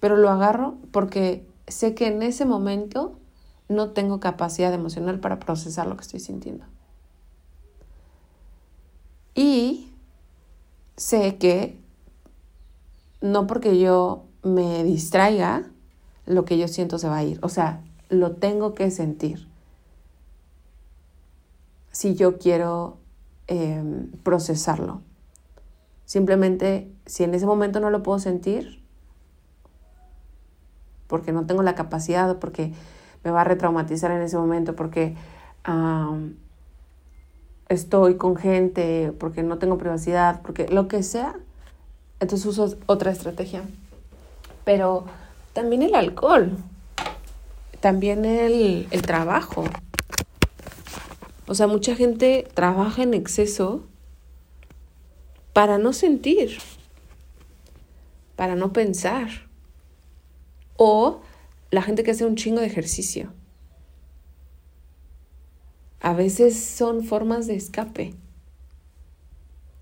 Pero 0.00 0.16
lo 0.16 0.30
agarro 0.30 0.78
porque 0.90 1.46
sé 1.68 1.94
que 1.94 2.08
en 2.08 2.20
ese 2.22 2.44
momento 2.44 3.20
no 3.68 3.90
tengo 3.90 4.18
capacidad 4.18 4.74
emocional 4.74 5.20
para 5.20 5.38
procesar 5.38 5.86
lo 5.86 5.96
que 5.96 6.02
estoy 6.02 6.18
sintiendo. 6.18 6.64
Y 9.36 9.92
sé 10.96 11.36
que 11.38 11.78
no 13.20 13.46
porque 13.46 13.78
yo 13.78 14.24
me 14.42 14.82
distraiga, 14.82 15.70
lo 16.26 16.44
que 16.44 16.58
yo 16.58 16.66
siento 16.66 16.98
se 16.98 17.08
va 17.08 17.18
a 17.18 17.24
ir. 17.24 17.38
O 17.42 17.48
sea, 17.48 17.84
lo 18.08 18.32
tengo 18.32 18.74
que 18.74 18.90
sentir. 18.90 19.46
Si 21.92 22.16
yo 22.16 22.38
quiero 22.38 22.96
em, 23.46 24.10
procesarlo. 24.24 25.02
Simplemente, 26.12 26.92
si 27.06 27.24
en 27.24 27.32
ese 27.32 27.46
momento 27.46 27.80
no 27.80 27.88
lo 27.88 28.02
puedo 28.02 28.18
sentir, 28.18 28.82
porque 31.06 31.32
no 31.32 31.46
tengo 31.46 31.62
la 31.62 31.74
capacidad 31.74 32.38
porque 32.38 32.74
me 33.24 33.30
va 33.30 33.40
a 33.40 33.44
retraumatizar 33.44 34.10
en 34.10 34.20
ese 34.20 34.36
momento, 34.36 34.76
porque 34.76 35.16
estoy 37.70 38.16
con 38.16 38.36
gente, 38.36 39.14
porque 39.18 39.42
no 39.42 39.56
tengo 39.56 39.78
privacidad, 39.78 40.42
porque 40.42 40.68
lo 40.68 40.86
que 40.86 41.02
sea, 41.02 41.34
entonces 42.20 42.44
uso 42.44 42.76
otra 42.84 43.10
estrategia. 43.10 43.62
Pero 44.66 45.06
también 45.54 45.80
el 45.80 45.94
alcohol, 45.94 46.58
también 47.80 48.26
el, 48.26 48.86
el 48.90 49.00
trabajo. 49.00 49.64
O 51.46 51.54
sea, 51.54 51.68
mucha 51.68 51.96
gente 51.96 52.46
trabaja 52.52 53.02
en 53.02 53.14
exceso 53.14 53.86
para 55.52 55.78
no 55.78 55.92
sentir, 55.92 56.58
para 58.36 58.54
no 58.56 58.72
pensar. 58.72 59.28
O 60.76 61.20
la 61.70 61.82
gente 61.82 62.02
que 62.02 62.12
hace 62.12 62.24
un 62.24 62.36
chingo 62.36 62.60
de 62.60 62.66
ejercicio. 62.66 63.32
A 66.00 66.12
veces 66.14 66.62
son 66.62 67.04
formas 67.04 67.46
de 67.46 67.54
escape, 67.54 68.14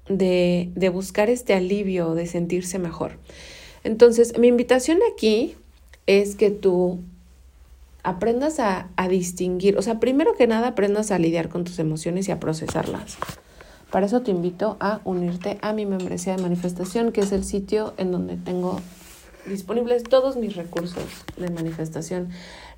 de, 0.08 0.70
de 0.74 0.88
buscar 0.88 1.30
este 1.30 1.54
alivio, 1.54 2.14
de 2.14 2.26
sentirse 2.26 2.78
mejor. 2.78 3.18
Entonces, 3.84 4.38
mi 4.38 4.48
invitación 4.48 4.98
aquí 5.12 5.56
es 6.06 6.36
que 6.36 6.50
tú 6.50 7.00
aprendas 8.02 8.60
a, 8.60 8.90
a, 8.96 9.08
distinguir, 9.08 9.76
o 9.78 9.82
sea, 9.82 10.00
primero 10.00 10.34
que 10.34 10.46
nada 10.46 10.68
aprendas 10.68 11.10
a 11.10 11.18
lidiar 11.18 11.48
con 11.48 11.64
tus 11.64 11.78
emociones 11.78 12.28
y 12.28 12.32
a 12.32 12.40
procesarlas. 12.40 13.18
Para 13.90 14.06
eso 14.06 14.22
te 14.22 14.30
invito 14.30 14.76
a 14.78 15.00
unirte 15.04 15.58
a 15.62 15.72
mi 15.72 15.84
membresía 15.84 16.36
de 16.36 16.42
manifestación, 16.42 17.10
que 17.10 17.22
es 17.22 17.32
el 17.32 17.44
sitio 17.44 17.92
en 17.96 18.12
donde 18.12 18.36
tengo 18.36 18.80
disponibles 19.46 20.04
todos 20.04 20.36
mis 20.36 20.54
recursos 20.54 21.04
de 21.36 21.50
manifestación. 21.50 22.28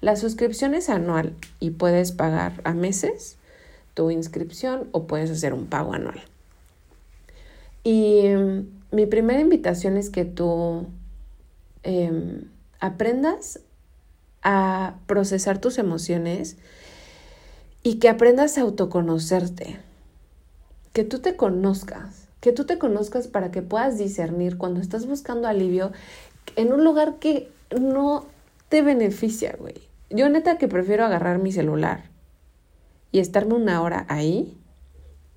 La 0.01 0.17
suscripción 0.17 0.75
es 0.75 0.89
anual 0.89 1.35
y 1.61 1.71
puedes 1.71 2.13
pagar 2.13 2.61
a 2.65 2.73
meses 2.73 3.37
tu 3.95 4.11
inscripción 4.11 4.89
o 4.93 5.07
puedes 5.07 5.31
hacer 5.31 5.53
un 5.53 5.67
pago 5.67 5.93
anual. 5.93 6.23
Y 7.85 8.29
mm, 8.29 8.67
mi 8.93 9.07
primera 9.07 9.41
invitación 9.41 9.99
es 9.99 10.09
que 10.09 10.25
tú 10.25 10.87
em, 11.83 12.45
aprendas 12.81 13.61
a 14.43 14.95
procesar 15.07 15.59
tus 15.59 15.79
emociones 15.79 16.57
y 17.83 17.97
que 17.97 18.09
aprendas 18.09 18.57
a 18.57 18.63
autoconocerte 18.63 19.79
que 20.93 21.05
tú 21.05 21.21
te 21.21 21.37
conozcas, 21.37 22.29
que 22.41 22.53
tú 22.53 22.65
te 22.65 22.79
conozcas 22.79 23.29
para 23.29 23.51
que 23.51 23.63
puedas 23.63 23.99
discernir 23.99 24.59
cuando 24.59 24.81
estás 24.81 25.07
buscando 25.07 25.49
alivio 25.49 25.93
en 26.57 26.73
un 26.73 26.85
lugar 26.85 27.19
que 27.19 27.51
no 27.81 28.27
te 28.69 28.83
beneficia, 28.83 29.57
güey. 29.59 29.89
Yo 30.11 30.29
neta 30.29 30.59
que 30.59 30.69
prefiero 30.69 31.05
agarrar 31.05 31.39
mi 31.39 31.53
celular 31.53 32.05
y 33.11 33.21
estarme 33.21 33.55
una 33.55 33.81
hora 33.83 34.05
ahí 34.09 34.59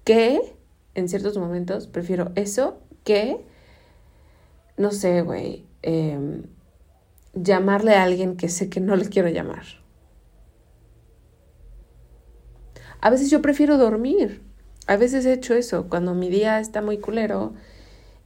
que 0.03 0.55
en 0.93 1.09
ciertos 1.09 1.37
momentos 1.37 1.87
prefiero 1.87 2.31
eso 2.35 2.79
que, 3.03 3.45
no 4.77 4.91
sé, 4.91 5.21
güey, 5.21 5.65
em, 5.81 6.43
llamarle 7.33 7.95
a 7.95 8.03
alguien 8.03 8.37
que 8.37 8.49
sé 8.49 8.69
que 8.69 8.79
no 8.79 8.95
le 8.95 9.07
quiero 9.07 9.29
llamar. 9.29 9.65
A 13.01 13.09
veces 13.09 13.29
yo 13.29 13.41
prefiero 13.41 13.77
dormir 13.77 14.41
a 14.87 14.97
veces 14.97 15.25
he 15.25 15.33
hecho 15.33 15.53
eso, 15.55 15.87
cuando 15.89 16.13
mi 16.13 16.29
día 16.29 16.59
está 16.59 16.81
muy 16.81 16.97
culero 16.99 17.53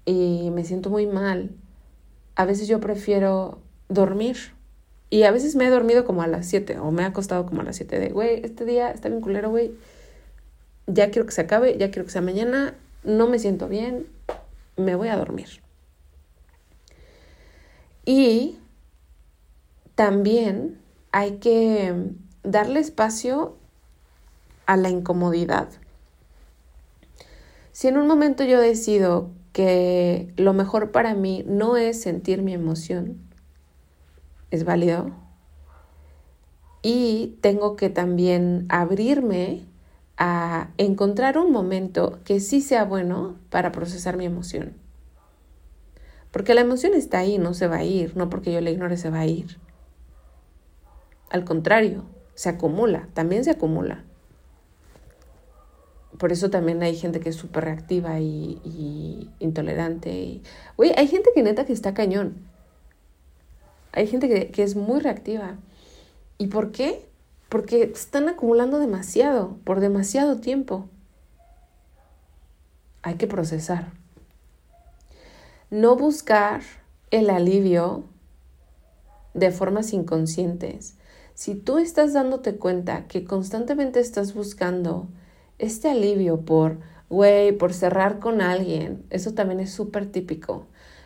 y 0.06 0.50
me 0.52 0.64
siento 0.66 0.90
muy 0.90 1.08
mal, 1.08 1.52
a 2.36 2.46
veces 2.46 2.68
yo 2.68 2.80
prefiero 2.80 3.60
dormir 3.90 4.38
Y 5.12 5.24
a 5.24 5.32
veces 5.32 5.56
me 5.56 5.66
he 5.66 5.70
dormido 5.70 6.06
como 6.06 6.22
a 6.22 6.28
las 6.28 6.46
7 6.48 6.78
o 6.80 6.92
me 6.92 7.04
ha 7.04 7.08
acostado 7.08 7.46
como 7.46 7.62
a 7.62 7.64
las 7.64 7.78
7 7.78 8.00
de, 8.00 8.10
güey, 8.10 8.42
este 8.44 8.66
día 8.66 8.92
está 8.92 9.10
bien 9.10 9.22
culero, 9.22 9.50
güey. 9.50 9.72
Ya 10.86 11.10
quiero 11.10 11.26
que 11.26 11.32
se 11.32 11.42
acabe, 11.42 11.78
ya 11.78 11.90
quiero 11.90 12.06
que 12.06 12.12
sea 12.12 12.22
mañana, 12.22 12.76
no 13.04 13.28
me 13.28 13.40
siento 13.40 13.68
bien, 13.68 14.08
me 14.78 14.96
voy 14.96 15.08
a 15.08 15.18
dormir. 15.18 15.62
Y 18.06 18.58
también 19.96 20.80
hay 21.12 21.38
que 21.38 21.94
darle 22.44 22.80
espacio 22.80 23.58
a 24.68 24.78
la 24.78 24.90
incomodidad. 24.90 25.70
Si 27.80 27.88
en 27.88 27.96
un 27.96 28.08
momento 28.08 28.44
yo 28.44 28.60
decido 28.60 29.32
que 29.54 30.34
lo 30.36 30.52
mejor 30.52 30.92
para 30.92 31.14
mí 31.14 31.46
no 31.48 31.78
es 31.78 32.02
sentir 32.02 32.42
mi 32.42 32.54
emoción, 32.54 33.22
es 34.52 34.66
válido. 34.66 35.12
Y 36.82 37.38
tengo 37.40 37.78
que 37.78 37.90
también 37.90 38.66
abrirme 38.68 39.66
a 40.18 40.72
encontrar 40.78 41.38
un 41.38 41.54
momento 41.54 42.20
que 42.26 42.42
sí 42.42 42.60
sea 42.60 42.84
bueno 42.84 43.38
para 43.50 43.72
procesar 43.72 44.18
mi 44.18 44.26
emoción. 44.26 44.74
Porque 46.32 46.56
la 46.56 46.60
emoción 46.60 46.94
está 46.96 47.20
ahí, 47.20 47.38
no 47.38 47.54
se 47.54 47.68
va 47.68 47.78
a 47.78 47.86
ir, 47.86 48.18
no 48.18 48.30
porque 48.30 48.52
yo 48.52 48.60
la 48.60 48.72
ignore 48.72 48.98
se 48.98 49.10
va 49.10 49.20
a 49.20 49.26
ir. 49.26 49.58
Al 51.30 51.46
contrario, 51.46 52.04
se 52.34 52.50
acumula, 52.50 53.08
también 53.14 53.46
se 53.46 53.52
acumula. 53.52 54.04
Por 56.20 56.34
eso 56.34 56.50
también 56.50 56.84
hay 56.84 56.98
gente 56.98 57.22
que 57.22 57.30
es 57.30 57.38
súper 57.38 57.64
reactiva 57.64 58.20
y, 58.20 59.32
intolerante. 59.40 60.12
Y, 60.12 60.44
hay 60.98 61.08
gente 61.08 61.30
que 61.34 61.42
neta 61.42 61.66
que 61.66 61.72
está 61.72 61.94
cañón. 61.94 62.36
Hay 63.94 64.06
gente 64.06 64.28
que, 64.28 64.52
que 64.52 64.64
es 64.64 64.76
muy 64.76 65.00
reactiva. 65.00 65.56
¿Y 66.38 66.48
por 66.48 66.74
qué? 66.74 67.08
Porque 67.48 67.84
están 67.84 68.28
acumulando 68.28 68.80
demasiado, 68.80 69.58
por 69.64 69.80
demasiado 69.80 70.42
tiempo. 70.42 70.90
Hay 73.02 73.16
que 73.16 73.28
procesar. 73.28 73.94
No 75.70 75.96
buscar 75.96 76.64
el 77.12 77.30
alivio 77.30 78.04
de 79.34 79.52
formas 79.52 79.94
inconscientes. 79.94 80.96
Si 81.34 81.56
tú 81.56 81.78
estás 81.78 82.12
dándote 82.12 82.58
cuenta 82.58 83.08
que 83.08 83.24
constantemente 83.24 84.02
estás 84.02 84.34
buscando 84.34 85.08
este 85.60 85.90
alivio 85.90 86.42
por, 86.42 86.80
güey, 87.10 87.52
por 87.52 87.74
cerrar 87.74 88.20
con 88.20 88.42
alguien, 88.42 89.06
eso 89.10 89.34
también 89.34 89.60
es 89.60 89.72
súper 89.72 90.12
típico. 90.12 90.66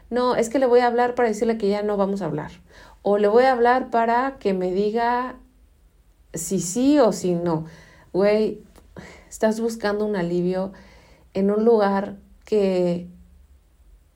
No, 0.09 0.35
es 0.35 0.49
que 0.49 0.59
le 0.59 0.67
voy 0.67 0.79
a 0.81 0.87
hablar 0.87 1.15
para 1.15 1.27
decirle 1.27 1.57
que 1.57 1.69
ya 1.69 1.81
no 1.81 1.97
vamos 1.97 2.21
a 2.21 2.25
hablar. 2.25 2.51
O 3.01 3.17
le 3.17 3.27
voy 3.27 3.43
a 3.45 3.51
hablar 3.51 3.89
para 3.89 4.37
que 4.39 4.53
me 4.53 4.71
diga 4.71 5.35
si 6.33 6.59
sí 6.59 6.99
o 6.99 7.11
si 7.11 7.33
no. 7.33 7.65
Güey, 8.13 8.61
estás 9.29 9.59
buscando 9.59 10.05
un 10.05 10.15
alivio 10.15 10.71
en 11.33 11.49
un 11.51 11.65
lugar 11.65 12.17
que, 12.45 13.07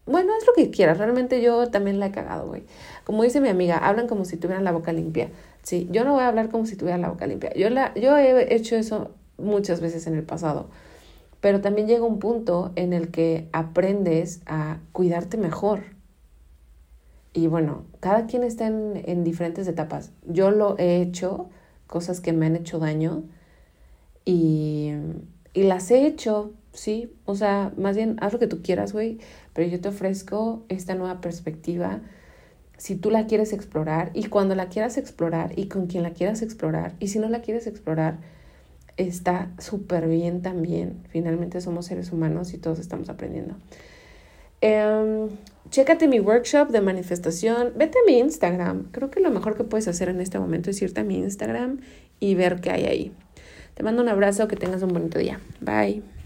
bueno, 0.06 0.34
es 0.40 0.46
lo 0.46 0.54
que 0.54 0.70
quieras. 0.70 1.00
Realmente 1.00 1.42
yo 1.42 1.70
también 1.70 2.00
la 2.00 2.08
he 2.08 2.12
cagado, 2.12 2.48
güey. 2.48 2.64
Como 3.04 3.24
dice 3.24 3.42
mi 3.42 3.50
amiga, 3.50 3.78
hablan 3.78 4.08
como 4.08 4.24
si 4.26 4.38
tuvieran 4.38 4.64
la 4.64 4.72
boca 4.72 4.94
limpia. 4.94 5.32
Sí, 5.64 5.88
yo 5.92 6.04
no 6.06 6.14
voy 6.14 6.24
a 6.24 6.28
hablar 6.28 6.50
como 6.50 6.66
si 6.68 6.76
tuviera 6.76 7.00
la 7.00 7.10
boca 7.10 7.26
limpia. 7.26 7.54
Yo, 7.56 7.70
la, 7.70 7.94
yo 7.96 8.18
he 8.18 8.54
hecho 8.54 8.76
eso 8.76 9.16
muchas 9.38 9.82
veces 9.82 10.08
en 10.08 10.16
el 10.16 10.24
pasado. 10.24 10.70
Pero 11.42 11.62
también 11.62 11.88
llega 11.88 12.04
un 12.04 12.20
punto 12.20 12.72
en 12.76 12.94
el 12.94 13.10
que 13.10 13.50
aprendes 13.54 14.42
a 14.46 14.80
cuidarte 14.92 15.38
mejor. 15.38 15.84
Y 17.34 17.48
bueno, 17.48 17.86
cada 18.00 18.26
quien 18.26 18.44
está 18.44 18.68
en, 18.68 19.04
en 19.06 19.24
diferentes 19.24 19.68
etapas. 19.68 20.12
Yo 20.26 20.50
lo 20.52 20.78
he 20.80 21.02
hecho, 21.02 21.50
cosas 21.86 22.22
que 22.22 22.34
me 22.34 22.48
han 22.48 22.56
hecho 22.56 22.80
daño, 22.80 23.24
y, 24.26 24.92
y 25.54 25.64
las 25.64 25.90
he 25.92 26.06
hecho, 26.06 26.54
sí. 26.74 27.14
O 27.26 27.36
sea, 27.36 27.72
más 27.78 27.96
bien 27.96 28.18
haz 28.20 28.34
lo 28.34 28.40
que 28.40 28.48
tú 28.48 28.62
quieras, 28.62 28.92
güey, 28.92 29.20
pero 29.54 29.70
yo 29.70 29.80
te 29.80 29.90
ofrezco 29.90 30.66
esta 30.68 30.96
nueva 30.96 31.22
perspectiva 31.22 32.02
si 32.78 32.96
tú 32.96 33.10
la 33.10 33.26
quieres 33.26 33.54
explorar 33.54 34.12
y 34.14 34.26
cuando 34.26 34.54
la 34.54 34.70
quieras 34.70 34.98
explorar 34.98 35.58
y 35.58 35.68
con 35.68 35.88
quien 35.88 36.04
la 36.04 36.12
quieras 36.12 36.42
explorar 36.42 36.96
y 37.00 37.08
si 37.08 37.20
no 37.20 37.28
la 37.28 37.42
quieres 37.42 37.68
explorar, 37.68 38.20
está 38.98 39.52
súper 39.60 40.08
bien 40.08 40.42
también. 40.42 41.04
Finalmente 41.10 41.62
somos 41.62 41.86
seres 41.86 42.12
humanos 42.12 42.54
y 42.54 42.58
todos 42.58 42.80
estamos 42.80 43.10
aprendiendo. 43.10 43.56
Eh, 44.62 45.28
chécate 45.70 46.08
mi 46.08 46.20
workshop 46.20 46.70
de 46.70 46.82
manifestación. 46.82 47.74
Vete 47.76 47.98
a 48.00 48.02
mi 48.06 48.20
Instagram. 48.20 48.92
Creo 48.92 49.12
que 49.12 49.20
lo 49.20 49.30
mejor 49.30 49.56
que 49.56 49.64
puedes 49.64 49.88
hacer 49.88 50.10
en 50.10 50.20
este 50.20 50.40
momento 50.40 50.70
es 50.70 50.82
irte 50.82 51.02
a 51.02 51.04
mi 51.04 51.18
Instagram 51.18 51.82
y 52.20 52.36
ver 52.36 52.60
qué 52.60 52.72
hay 52.72 52.86
ahí. 52.86 53.12
Te 53.76 53.84
mando 53.84 54.02
un 54.02 54.10
abrazo, 54.10 54.48
que 54.48 54.56
tengas 54.56 54.82
un 54.82 54.90
bonito 54.90 55.20
día. 55.20 55.40
Bye. 55.62 56.17